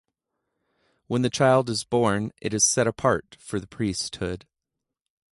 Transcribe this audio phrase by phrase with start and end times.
[1.05, 4.47] When the child is born, it is set apart for the priesthood.